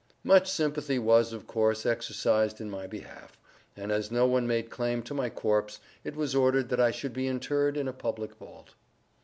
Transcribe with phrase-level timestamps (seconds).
[0.23, 3.37] Much sympathy was, of course, exercised in my behalf,
[3.77, 7.13] and as no one made claim to my corpse, it was ordered that I should
[7.13, 8.73] be interred in a public vault.